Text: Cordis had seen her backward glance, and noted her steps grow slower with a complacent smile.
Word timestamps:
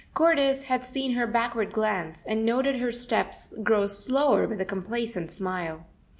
Cordis 0.15 0.63
had 0.63 0.83
seen 0.83 1.11
her 1.11 1.27
backward 1.27 1.71
glance, 1.71 2.25
and 2.25 2.43
noted 2.43 2.77
her 2.77 2.91
steps 2.91 3.53
grow 3.61 3.85
slower 3.85 4.47
with 4.47 4.59
a 4.59 4.65
complacent 4.65 5.29
smile. 5.29 5.85